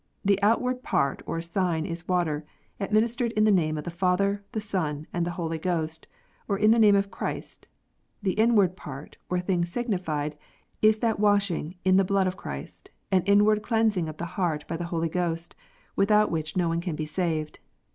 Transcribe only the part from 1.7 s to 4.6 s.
is water, administered in the name of the Father, the